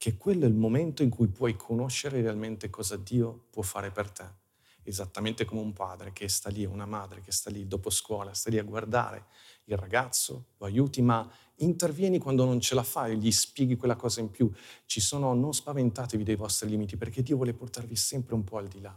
che 0.00 0.16
quello 0.16 0.46
è 0.46 0.48
il 0.48 0.54
momento 0.54 1.02
in 1.02 1.10
cui 1.10 1.28
puoi 1.28 1.56
conoscere 1.56 2.22
realmente 2.22 2.70
cosa 2.70 2.96
Dio 2.96 3.48
può 3.50 3.62
fare 3.62 3.90
per 3.90 4.10
te. 4.10 4.24
Esattamente 4.82 5.44
come 5.44 5.60
un 5.60 5.74
padre 5.74 6.14
che 6.14 6.26
sta 6.26 6.48
lì, 6.48 6.64
una 6.64 6.86
madre 6.86 7.20
che 7.20 7.32
sta 7.32 7.50
lì 7.50 7.66
dopo 7.66 7.90
scuola, 7.90 8.32
sta 8.32 8.48
lì 8.48 8.56
a 8.56 8.62
guardare 8.62 9.26
il 9.64 9.76
ragazzo, 9.76 10.52
lo 10.56 10.64
aiuti, 10.64 11.02
ma 11.02 11.30
intervieni 11.56 12.16
quando 12.16 12.46
non 12.46 12.60
ce 12.60 12.74
la 12.74 12.82
fai, 12.82 13.18
gli 13.18 13.30
spieghi 13.30 13.76
quella 13.76 13.94
cosa 13.94 14.20
in 14.20 14.30
più. 14.30 14.50
Ci 14.86 15.02
sono, 15.02 15.34
non 15.34 15.52
spaventatevi 15.52 16.24
dei 16.24 16.34
vostri 16.34 16.70
limiti, 16.70 16.96
perché 16.96 17.22
Dio 17.22 17.36
vuole 17.36 17.52
portarvi 17.52 17.94
sempre 17.94 18.34
un 18.34 18.42
po' 18.42 18.56
al 18.56 18.68
di 18.68 18.80
là. 18.80 18.96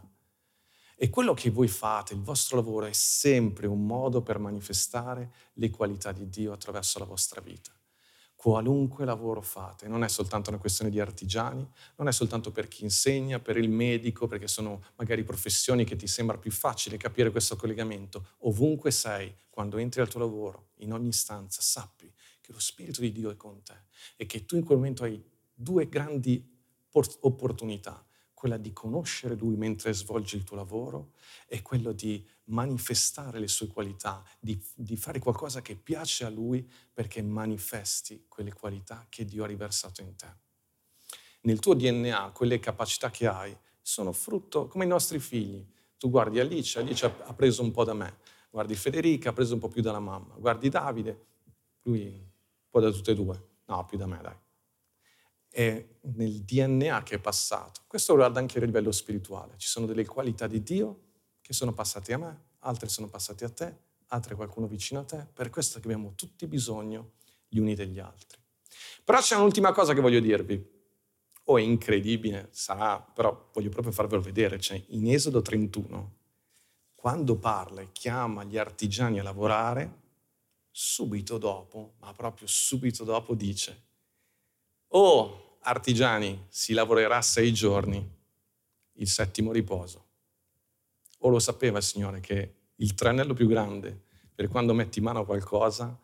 E 0.96 1.10
quello 1.10 1.34
che 1.34 1.50
voi 1.50 1.68
fate, 1.68 2.14
il 2.14 2.22
vostro 2.22 2.56
lavoro, 2.56 2.86
è 2.86 2.94
sempre 2.94 3.66
un 3.66 3.84
modo 3.84 4.22
per 4.22 4.38
manifestare 4.38 5.30
le 5.52 5.68
qualità 5.68 6.12
di 6.12 6.30
Dio 6.30 6.50
attraverso 6.50 6.98
la 6.98 7.04
vostra 7.04 7.42
vita. 7.42 7.70
Qualunque 8.44 9.06
lavoro 9.06 9.40
fate, 9.40 9.88
non 9.88 10.04
è 10.04 10.08
soltanto 10.08 10.50
una 10.50 10.58
questione 10.58 10.90
di 10.90 11.00
artigiani, 11.00 11.66
non 11.96 12.08
è 12.08 12.12
soltanto 12.12 12.52
per 12.52 12.68
chi 12.68 12.84
insegna, 12.84 13.38
per 13.40 13.56
il 13.56 13.70
medico, 13.70 14.26
perché 14.26 14.48
sono 14.48 14.82
magari 14.96 15.24
professioni 15.24 15.84
che 15.84 15.96
ti 15.96 16.06
sembra 16.06 16.36
più 16.36 16.50
facile 16.50 16.98
capire 16.98 17.30
questo 17.30 17.56
collegamento. 17.56 18.32
Ovunque 18.40 18.90
sei, 18.90 19.34
quando 19.48 19.78
entri 19.78 20.02
al 20.02 20.10
tuo 20.10 20.20
lavoro, 20.20 20.72
in 20.80 20.92
ogni 20.92 21.10
stanza, 21.14 21.62
sappi 21.62 22.12
che 22.42 22.52
lo 22.52 22.58
Spirito 22.58 23.00
di 23.00 23.12
Dio 23.12 23.30
è 23.30 23.36
con 23.36 23.62
te 23.62 23.84
e 24.16 24.26
che 24.26 24.44
tu 24.44 24.56
in 24.56 24.64
quel 24.64 24.76
momento 24.76 25.04
hai 25.04 25.24
due 25.54 25.88
grandi 25.88 26.46
opportunità 27.20 28.04
quella 28.44 28.58
di 28.58 28.74
conoscere 28.74 29.36
Lui 29.36 29.56
mentre 29.56 29.94
svolgi 29.94 30.36
il 30.36 30.44
tuo 30.44 30.54
lavoro 30.54 31.12
e 31.46 31.62
quello 31.62 31.92
di 31.92 32.22
manifestare 32.48 33.38
le 33.38 33.48
sue 33.48 33.68
qualità, 33.68 34.22
di, 34.38 34.62
di, 34.74 34.98
fare 34.98 35.18
qualcosa 35.18 35.62
che 35.62 35.76
piace 35.76 36.26
a 36.26 36.28
Lui 36.28 36.70
perché 36.92 37.22
manifesti 37.22 38.26
quelle 38.28 38.52
qualità 38.52 39.06
che 39.08 39.24
Dio 39.24 39.44
ha 39.44 39.46
riversato 39.46 40.02
in 40.02 40.14
te. 40.14 40.26
Nel 41.44 41.58
tuo 41.58 41.72
DNA, 41.72 42.32
quelle 42.34 42.60
capacità 42.60 43.10
che 43.10 43.26
hai 43.26 43.56
sono 43.80 44.12
frutto 44.12 44.66
come 44.66 44.84
i 44.84 44.88
nostri 44.88 45.20
figli. 45.20 45.66
Tu 45.96 46.10
guardi 46.10 46.38
Alice, 46.38 46.78
Alice 46.78 47.06
ha 47.06 47.32
preso 47.32 47.62
un 47.62 47.70
po' 47.70 47.84
da 47.84 47.94
me, 47.94 48.18
guardi 48.50 48.74
Federica, 48.74 49.30
ha 49.30 49.32
preso 49.32 49.54
un 49.54 49.60
po' 49.60 49.68
più 49.68 49.80
dalla 49.80 50.00
mamma, 50.00 50.34
guardi 50.36 50.68
Davide, 50.68 51.24
lui 51.84 52.02
un 52.02 52.68
po' 52.68 52.80
da 52.80 52.90
tutte 52.90 53.12
e 53.12 53.14
due, 53.14 53.42
no, 53.64 53.86
più 53.86 53.96
da 53.96 54.04
me, 54.04 54.18
dai 54.20 54.36
è 55.54 55.86
nel 56.16 56.42
DNA 56.42 57.04
che 57.04 57.14
è 57.14 57.18
passato. 57.20 57.82
Questo 57.86 58.10
riguarda 58.10 58.40
anche 58.40 58.58
a 58.58 58.64
livello 58.64 58.90
spirituale. 58.90 59.54
Ci 59.56 59.68
sono 59.68 59.86
delle 59.86 60.04
qualità 60.04 60.48
di 60.48 60.64
Dio 60.64 61.02
che 61.40 61.52
sono 61.52 61.72
passate 61.72 62.12
a 62.12 62.18
me, 62.18 62.42
altre 62.60 62.88
sono 62.88 63.08
passate 63.08 63.44
a 63.44 63.50
te, 63.50 63.76
altre 64.08 64.34
qualcuno 64.34 64.66
vicino 64.66 64.98
a 64.98 65.04
te. 65.04 65.28
Per 65.32 65.50
questo 65.50 65.78
che 65.78 65.86
abbiamo 65.86 66.14
tutti 66.16 66.48
bisogno 66.48 67.12
gli 67.46 67.58
uni 67.58 67.76
degli 67.76 68.00
altri. 68.00 68.40
Però 69.04 69.20
c'è 69.20 69.36
un'ultima 69.36 69.70
cosa 69.70 69.94
che 69.94 70.00
voglio 70.00 70.18
dirvi. 70.18 70.72
O 71.44 71.52
oh, 71.52 71.58
è 71.58 71.62
incredibile, 71.62 72.48
sarà, 72.50 73.00
però 73.00 73.50
voglio 73.52 73.68
proprio 73.68 73.92
farvelo 73.92 74.22
vedere. 74.22 74.58
Cioè, 74.58 74.82
in 74.88 75.08
Esodo 75.08 75.40
31, 75.40 76.16
quando 76.96 77.36
parla 77.36 77.80
e 77.80 77.92
chiama 77.92 78.42
gli 78.42 78.58
artigiani 78.58 79.20
a 79.20 79.22
lavorare, 79.22 80.00
subito 80.68 81.38
dopo, 81.38 81.94
ma 82.00 82.12
proprio 82.12 82.48
subito 82.48 83.04
dopo 83.04 83.36
dice, 83.36 83.82
oh, 84.88 85.43
artigiani 85.64 86.46
si 86.48 86.72
lavorerà 86.72 87.20
sei 87.22 87.52
giorni, 87.52 88.12
il 88.92 89.08
settimo 89.08 89.52
riposo. 89.52 90.02
O 91.20 91.28
lo 91.28 91.38
sapeva 91.38 91.78
il 91.78 91.84
Signore 91.84 92.20
che 92.20 92.54
il 92.76 92.94
tranello 92.94 93.34
più 93.34 93.46
grande 93.46 94.04
per 94.34 94.48
quando 94.48 94.74
metti 94.74 95.00
mano 95.00 95.20
a 95.20 95.24
qualcosa, 95.24 95.98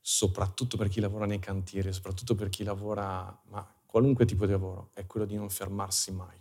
soprattutto 0.00 0.76
per 0.76 0.88
chi 0.88 1.00
lavora 1.00 1.26
nei 1.26 1.40
cantieri, 1.40 1.92
soprattutto 1.92 2.34
per 2.34 2.48
chi 2.48 2.64
lavora, 2.64 3.38
ma 3.48 3.74
qualunque 3.84 4.24
tipo 4.24 4.46
di 4.46 4.52
lavoro, 4.52 4.90
è 4.94 5.04
quello 5.06 5.26
di 5.26 5.36
non 5.36 5.50
fermarsi 5.50 6.12
mai. 6.12 6.40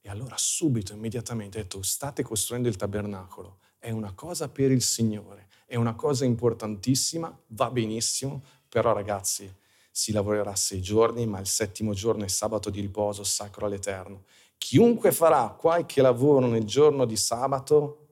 E 0.00 0.08
allora 0.08 0.36
subito, 0.38 0.92
immediatamente, 0.92 1.58
ha 1.58 1.62
detto, 1.62 1.82
state 1.82 2.22
costruendo 2.22 2.68
il 2.68 2.76
tabernacolo, 2.76 3.58
è 3.78 3.90
una 3.90 4.12
cosa 4.12 4.48
per 4.48 4.70
il 4.70 4.82
Signore, 4.82 5.48
è 5.66 5.74
una 5.74 5.94
cosa 5.94 6.24
importantissima, 6.24 7.36
va 7.48 7.70
benissimo, 7.70 8.42
però 8.68 8.92
ragazzi, 8.92 9.52
si 9.96 10.12
lavorerà 10.12 10.54
sei 10.54 10.82
giorni, 10.82 11.26
ma 11.26 11.38
il 11.40 11.46
settimo 11.46 11.94
giorno 11.94 12.22
è 12.22 12.28
sabato 12.28 12.68
di 12.68 12.82
riposo 12.82 13.24
sacro 13.24 13.64
all'Eterno. 13.64 14.24
Chiunque 14.58 15.10
farà 15.10 15.48
qualche 15.58 16.02
lavoro 16.02 16.46
nel 16.48 16.64
giorno 16.64 17.06
di 17.06 17.16
sabato, 17.16 18.08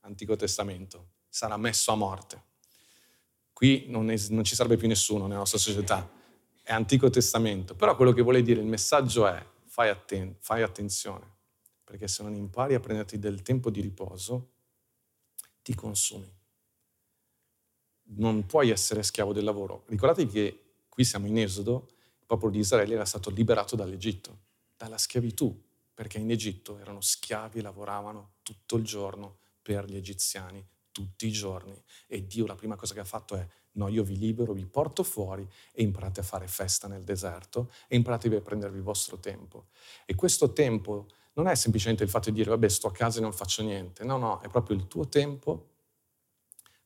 Antico 0.00 0.36
Testamento, 0.36 1.12
sarà 1.30 1.56
messo 1.56 1.92
a 1.92 1.94
morte. 1.94 2.42
Qui 3.54 3.86
non, 3.88 4.10
è, 4.10 4.16
non 4.28 4.44
ci 4.44 4.54
sarebbe 4.54 4.76
più 4.76 4.86
nessuno 4.86 5.22
nella 5.26 5.38
nostra 5.38 5.58
società, 5.58 6.06
è 6.62 6.74
Antico 6.74 7.08
Testamento, 7.08 7.74
però 7.74 7.96
quello 7.96 8.12
che 8.12 8.20
vuole 8.20 8.42
dire 8.42 8.60
il 8.60 8.66
messaggio 8.66 9.26
è 9.26 9.42
fai, 9.64 9.88
atten- 9.88 10.36
fai 10.40 10.60
attenzione, 10.60 11.26
perché 11.84 12.06
se 12.06 12.22
non 12.22 12.34
impari 12.34 12.74
a 12.74 12.80
prenderti 12.80 13.18
del 13.18 13.40
tempo 13.40 13.70
di 13.70 13.80
riposo, 13.80 14.50
ti 15.62 15.74
consumi. 15.74 16.30
Non 18.14 18.44
puoi 18.44 18.68
essere 18.68 19.02
schiavo 19.02 19.32
del 19.32 19.44
lavoro. 19.44 19.84
Ricordatevi 19.86 20.30
che 20.30 20.62
qui 20.92 21.04
siamo 21.04 21.26
in 21.26 21.38
Esodo, 21.38 21.88
il 22.20 22.26
popolo 22.26 22.52
di 22.52 22.58
Israele 22.58 22.94
era 22.94 23.06
stato 23.06 23.30
liberato 23.30 23.76
dall'Egitto, 23.76 24.40
dalla 24.76 24.98
schiavitù, 24.98 25.58
perché 25.94 26.18
in 26.18 26.30
Egitto 26.30 26.78
erano 26.78 27.00
schiavi 27.00 27.60
e 27.60 27.62
lavoravano 27.62 28.32
tutto 28.42 28.76
il 28.76 28.84
giorno 28.84 29.38
per 29.62 29.86
gli 29.86 29.96
egiziani, 29.96 30.62
tutti 30.92 31.26
i 31.26 31.32
giorni. 31.32 31.82
E 32.06 32.26
Dio 32.26 32.44
la 32.44 32.56
prima 32.56 32.76
cosa 32.76 32.92
che 32.92 33.00
ha 33.00 33.04
fatto 33.04 33.36
è, 33.36 33.46
no, 33.72 33.88
io 33.88 34.02
vi 34.02 34.18
libero, 34.18 34.52
vi 34.52 34.66
porto 34.66 35.02
fuori 35.02 35.48
e 35.72 35.82
imparate 35.82 36.20
a 36.20 36.24
fare 36.24 36.46
festa 36.46 36.88
nel 36.88 37.04
deserto 37.04 37.72
e 37.88 37.96
imparatevi 37.96 38.36
a 38.36 38.42
prendervi 38.42 38.76
il 38.76 38.82
vostro 38.82 39.18
tempo. 39.18 39.68
E 40.04 40.14
questo 40.14 40.52
tempo 40.52 41.06
non 41.34 41.46
è 41.46 41.54
semplicemente 41.54 42.04
il 42.04 42.10
fatto 42.10 42.28
di 42.28 42.36
dire, 42.36 42.50
vabbè, 42.50 42.68
sto 42.68 42.88
a 42.88 42.92
casa 42.92 43.18
e 43.18 43.22
non 43.22 43.32
faccio 43.32 43.62
niente. 43.62 44.04
No, 44.04 44.18
no, 44.18 44.40
è 44.40 44.48
proprio 44.48 44.76
il 44.76 44.86
tuo 44.88 45.08
tempo 45.08 45.68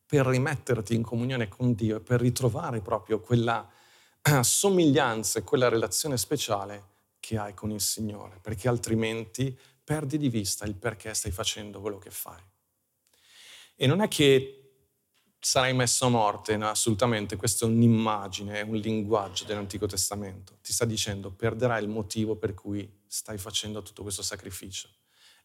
per 0.06 0.24
rimetterti 0.24 0.94
in 0.94 1.02
comunione 1.02 1.48
con 1.48 1.74
Dio 1.74 1.96
e 1.96 2.00
per 2.00 2.20
ritrovare 2.20 2.80
proprio 2.80 3.18
quella 3.18 3.68
somiglianza 4.42 5.38
e 5.38 5.42
quella 5.42 5.68
relazione 5.68 6.16
speciale 6.16 6.94
che 7.20 7.38
hai 7.38 7.54
con 7.54 7.70
il 7.70 7.80
Signore, 7.80 8.38
perché 8.40 8.68
altrimenti 8.68 9.56
perdi 9.82 10.18
di 10.18 10.28
vista 10.28 10.64
il 10.64 10.74
perché 10.74 11.12
stai 11.14 11.30
facendo 11.30 11.80
quello 11.80 11.98
che 11.98 12.10
fai. 12.10 12.40
E 13.74 13.86
non 13.86 14.00
è 14.00 14.08
che 14.08 14.62
sarai 15.38 15.74
messo 15.74 16.06
a 16.06 16.08
morte, 16.08 16.56
no, 16.56 16.68
assolutamente, 16.68 17.36
questa 17.36 17.66
è 17.66 17.68
un'immagine, 17.68 18.60
è 18.60 18.62
un 18.62 18.76
linguaggio 18.76 19.44
dell'Antico 19.44 19.86
Testamento. 19.86 20.58
Ti 20.62 20.72
sta 20.72 20.84
dicendo 20.84 21.30
perderai 21.30 21.82
il 21.82 21.88
motivo 21.88 22.36
per 22.36 22.54
cui 22.54 22.88
stai 23.06 23.38
facendo 23.38 23.82
tutto 23.82 24.02
questo 24.02 24.22
sacrificio 24.22 24.88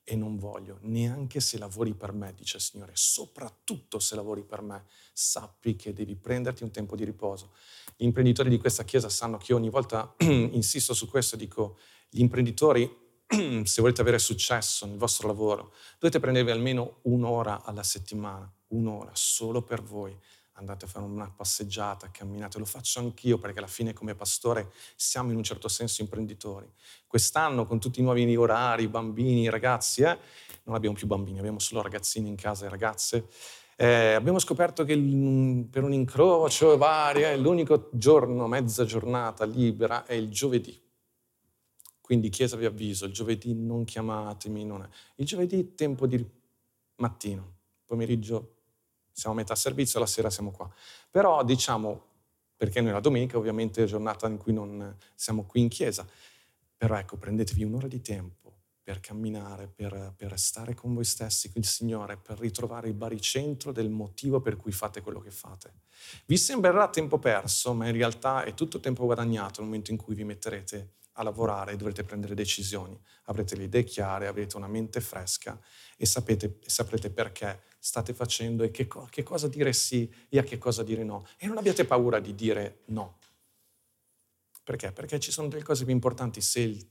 e 0.03 0.15
non 0.15 0.37
voglio, 0.37 0.79
neanche 0.81 1.39
se 1.39 1.57
lavori 1.57 1.93
per 1.93 2.11
me, 2.11 2.33
dice 2.33 2.57
il 2.57 2.63
Signore, 2.63 2.91
soprattutto 2.95 3.99
se 3.99 4.15
lavori 4.15 4.43
per 4.43 4.61
me, 4.61 4.85
sappi 5.13 5.75
che 5.75 5.93
devi 5.93 6.15
prenderti 6.15 6.63
un 6.63 6.71
tempo 6.71 6.95
di 6.95 7.05
riposo. 7.05 7.53
Gli 7.95 8.05
imprenditori 8.05 8.49
di 8.49 8.57
questa 8.57 8.83
chiesa 8.83 9.09
sanno 9.09 9.37
che 9.37 9.51
io 9.51 9.57
ogni 9.57 9.69
volta 9.69 10.13
insisto 10.19 10.93
su 10.93 11.07
questo, 11.07 11.35
dico, 11.35 11.77
gli 12.09 12.19
imprenditori, 12.19 12.89
se 13.63 13.81
volete 13.81 14.01
avere 14.01 14.19
successo 14.19 14.85
nel 14.85 14.97
vostro 14.97 15.27
lavoro, 15.27 15.73
dovete 15.99 16.19
prendervi 16.19 16.51
almeno 16.51 16.99
un'ora 17.03 17.63
alla 17.63 17.83
settimana, 17.83 18.51
un'ora 18.69 19.11
solo 19.13 19.61
per 19.61 19.81
voi, 19.81 20.17
andate 20.53 20.85
a 20.85 20.87
fare 20.87 21.05
una 21.05 21.29
passeggiata, 21.29 22.11
camminate, 22.11 22.59
lo 22.59 22.65
faccio 22.65 22.99
anch'io 22.99 23.37
perché 23.37 23.59
alla 23.59 23.67
fine 23.67 23.93
come 23.93 24.15
pastore 24.15 24.71
siamo 24.95 25.31
in 25.31 25.37
un 25.37 25.43
certo 25.43 25.67
senso 25.67 26.01
imprenditori. 26.01 26.71
Quest'anno 27.07 27.65
con 27.65 27.79
tutti 27.79 27.99
i 27.99 28.03
nuovi 28.03 28.35
orari, 28.35 28.87
bambini, 28.87 29.49
ragazzi, 29.49 30.01
eh, 30.03 30.17
non 30.63 30.75
abbiamo 30.75 30.95
più 30.95 31.07
bambini, 31.07 31.39
abbiamo 31.39 31.59
solo 31.59 31.81
ragazzini 31.81 32.27
in 32.27 32.35
casa 32.35 32.65
e 32.65 32.69
ragazze. 32.69 33.27
Eh, 33.75 34.13
abbiamo 34.13 34.37
scoperto 34.37 34.83
che 34.83 34.95
per 35.69 35.83
un 35.83 35.93
incrocio 35.93 36.77
vario, 36.77 37.27
eh, 37.27 37.37
l'unico 37.37 37.89
giorno, 37.93 38.47
mezza 38.47 38.85
giornata 38.85 39.43
libera 39.45 40.05
è 40.05 40.13
il 40.13 40.29
giovedì. 40.29 40.79
Quindi 41.99 42.29
Chiesa 42.29 42.57
vi 42.57 42.65
avviso, 42.65 43.05
il 43.05 43.13
giovedì 43.13 43.55
non 43.55 43.83
chiamatemi, 43.83 44.65
non 44.65 44.83
è. 44.83 44.89
il 45.15 45.25
giovedì 45.25 45.73
tempo 45.73 46.05
di 46.05 46.23
mattino, 46.97 47.53
pomeriggio 47.85 48.60
siamo 49.21 49.35
a 49.35 49.39
metà 49.39 49.55
servizio, 49.55 49.99
la 49.99 50.07
sera 50.07 50.29
siamo 50.29 50.51
qua. 50.51 50.69
Però 51.09 51.43
diciamo, 51.43 52.09
perché 52.57 52.81
noi 52.81 52.91
la 52.91 52.99
domenica 52.99 53.37
ovviamente 53.37 53.83
è 53.83 53.85
giornata 53.85 54.27
in 54.27 54.37
cui 54.37 54.51
non 54.51 54.97
siamo 55.15 55.45
qui 55.45 55.61
in 55.61 55.69
chiesa, 55.69 56.05
però 56.75 56.97
ecco, 56.97 57.17
prendetevi 57.17 57.63
un'ora 57.63 57.87
di 57.87 58.01
tempo 58.01 58.39
per 58.81 58.99
camminare, 58.99 59.67
per, 59.67 60.13
per 60.17 60.37
stare 60.39 60.73
con 60.73 60.93
voi 60.95 61.05
stessi, 61.05 61.51
con 61.51 61.61
il 61.61 61.67
Signore, 61.67 62.17
per 62.17 62.39
ritrovare 62.39 62.87
il 62.87 62.95
baricentro 62.95 63.71
del 63.71 63.89
motivo 63.89 64.41
per 64.41 64.57
cui 64.57 64.71
fate 64.71 65.01
quello 65.01 65.19
che 65.19 65.29
fate. 65.29 65.73
Vi 66.25 66.35
sembrerà 66.37 66.89
tempo 66.89 67.19
perso, 67.19 67.73
ma 67.73 67.85
in 67.85 67.93
realtà 67.93 68.43
è 68.43 68.55
tutto 68.55 68.79
tempo 68.79 69.05
guadagnato 69.05 69.61
nel 69.61 69.69
momento 69.69 69.91
in 69.91 69.97
cui 69.97 70.15
vi 70.15 70.23
metterete 70.23 70.93
a 71.13 71.23
lavorare 71.23 71.75
dovrete 71.75 72.03
prendere 72.03 72.35
decisioni. 72.35 72.99
Avrete 73.23 73.55
le 73.55 73.63
idee 73.63 73.83
chiare, 73.83 74.27
avrete 74.27 74.57
una 74.57 74.67
mente 74.67 75.01
fresca 75.01 75.59
e, 75.97 76.05
sapete, 76.05 76.59
saprete 76.65 77.09
perché 77.09 77.63
state 77.79 78.13
facendo 78.13 78.63
e 78.63 78.71
che, 78.71 78.87
che 79.09 79.23
cosa 79.23 79.47
dire 79.47 79.73
sì 79.73 80.11
e 80.29 80.37
a 80.37 80.43
che 80.43 80.57
cosa 80.57 80.83
dire 80.83 81.03
no. 81.03 81.25
E 81.37 81.47
non 81.47 81.57
abbiate 81.57 81.85
paura 81.85 82.19
di 82.19 82.35
dire 82.35 82.81
no. 82.85 83.17
Perché? 84.63 84.91
Perché 84.91 85.19
ci 85.19 85.31
sono 85.31 85.47
delle 85.47 85.63
cose 85.63 85.83
più 85.83 85.93
importanti. 85.93 86.39
Se 86.41 86.59
il 86.59 86.87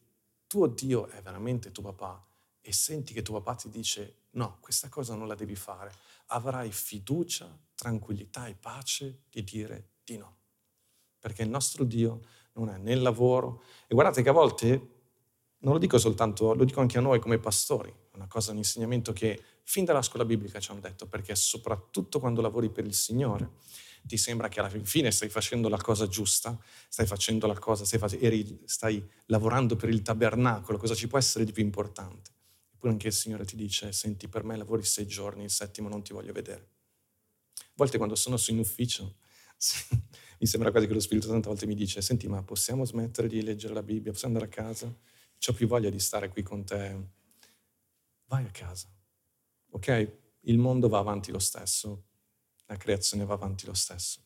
tuo 0.46 0.66
Dio 0.66 1.06
è 1.08 1.22
veramente 1.22 1.70
tuo 1.70 1.84
papà 1.84 2.26
e 2.60 2.72
senti 2.72 3.14
che 3.14 3.22
tuo 3.22 3.40
papà 3.40 3.56
ti 3.56 3.68
dice 3.68 4.24
no, 4.32 4.58
questa 4.60 4.88
cosa 4.88 5.14
non 5.14 5.28
la 5.28 5.34
devi 5.34 5.54
fare, 5.54 5.92
avrai 6.26 6.70
fiducia, 6.70 7.56
tranquillità 7.74 8.46
e 8.46 8.54
pace 8.54 9.22
di 9.30 9.42
dire 9.42 9.90
di 10.04 10.16
no. 10.16 10.36
Perché 11.18 11.42
il 11.42 11.48
nostro 11.48 11.84
Dio 11.84 12.20
non 12.64 12.74
è 12.74 12.78
nel 12.78 13.02
lavoro. 13.02 13.62
E 13.86 13.94
guardate 13.94 14.22
che 14.22 14.28
a 14.28 14.32
volte, 14.32 14.68
non 15.58 15.72
lo 15.72 15.78
dico 15.78 15.98
soltanto, 15.98 16.54
lo 16.54 16.64
dico 16.64 16.80
anche 16.80 16.98
a 16.98 17.00
noi 17.00 17.20
come 17.20 17.38
pastori, 17.38 17.92
una 18.14 18.26
cosa, 18.26 18.52
un 18.52 18.58
insegnamento 18.58 19.12
che 19.12 19.40
fin 19.64 19.84
dalla 19.84 20.02
scuola 20.02 20.24
biblica 20.24 20.60
ci 20.60 20.70
hanno 20.70 20.80
detto, 20.80 21.06
perché 21.06 21.34
soprattutto 21.34 22.18
quando 22.18 22.40
lavori 22.40 22.70
per 22.70 22.84
il 22.84 22.94
Signore, 22.94 23.50
ti 24.02 24.16
sembra 24.16 24.48
che 24.48 24.60
alla 24.60 24.70
fine 24.82 25.10
stai 25.10 25.28
facendo 25.28 25.68
la 25.68 25.76
cosa 25.76 26.06
giusta, 26.06 26.58
stai 26.88 27.06
facendo 27.06 27.46
la 27.46 27.58
cosa, 27.58 27.84
stai, 27.84 28.00
eri, 28.20 28.62
stai 28.64 29.06
lavorando 29.26 29.76
per 29.76 29.90
il 29.90 30.02
tabernacolo, 30.02 30.78
cosa 30.78 30.94
ci 30.94 31.06
può 31.06 31.18
essere 31.18 31.44
di 31.44 31.52
più 31.52 31.62
importante? 31.62 32.30
Eppure 32.72 32.92
anche 32.92 33.08
il 33.08 33.12
Signore 33.12 33.44
ti 33.44 33.56
dice, 33.56 33.92
senti, 33.92 34.26
per 34.26 34.42
me 34.42 34.56
lavori 34.56 34.82
sei 34.84 35.06
giorni, 35.06 35.44
il 35.44 35.50
settimo 35.50 35.88
non 35.88 36.02
ti 36.02 36.12
voglio 36.12 36.32
vedere. 36.32 36.68
A 37.58 37.72
volte 37.74 37.98
quando 37.98 38.14
sono 38.14 38.38
in 38.48 38.58
ufficio, 38.58 39.16
mi 40.40 40.46
sembra 40.46 40.70
quasi 40.70 40.86
che 40.86 40.94
lo 40.94 41.00
Spirito 41.00 41.28
Santo 41.28 41.48
a 41.48 41.50
volte 41.50 41.66
mi 41.66 41.74
dice, 41.74 42.00
senti, 42.00 42.26
ma 42.26 42.42
possiamo 42.42 42.86
smettere 42.86 43.28
di 43.28 43.42
leggere 43.42 43.74
la 43.74 43.82
Bibbia, 43.82 44.10
possiamo 44.10 44.38
andare 44.38 44.50
a 44.50 44.54
casa? 44.64 44.86
Ho 44.86 45.52
più 45.52 45.66
voglia 45.66 45.90
di 45.90 45.98
stare 45.98 46.30
qui 46.30 46.42
con 46.42 46.64
te. 46.64 47.08
Vai 48.24 48.46
a 48.46 48.50
casa. 48.50 48.88
Ok? 49.72 50.12
Il 50.40 50.56
mondo 50.56 50.88
va 50.88 50.98
avanti 50.98 51.30
lo 51.30 51.38
stesso, 51.38 52.04
la 52.66 52.76
creazione 52.78 53.26
va 53.26 53.34
avanti 53.34 53.66
lo 53.66 53.74
stesso. 53.74 54.22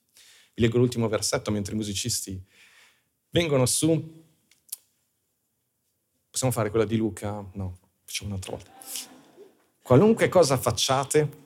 Vi 0.54 0.62
leggo 0.62 0.78
l'ultimo 0.78 1.08
versetto 1.08 1.50
mentre 1.50 1.72
i 1.74 1.76
musicisti 1.76 2.40
vengono 3.30 3.66
su. 3.66 4.22
Possiamo 6.30 6.52
fare 6.52 6.70
quella 6.70 6.84
di 6.84 6.96
Luca? 6.96 7.44
No, 7.54 7.78
facciamo 8.04 8.30
un'altra 8.30 8.52
volta. 8.52 8.70
Qualunque 9.82 10.28
cosa 10.28 10.56
facciate, 10.56 11.42